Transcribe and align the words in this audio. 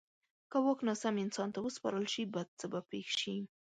که 0.51 0.57
واک 0.65 0.79
ناسم 0.87 1.15
انسان 1.25 1.49
ته 1.53 1.59
وسپارل 1.61 2.05
شي، 2.13 2.23
بد 2.33 2.47
څه 2.59 2.65
به 2.71 2.79
پېښ 2.91 3.07
شي. 3.21 3.35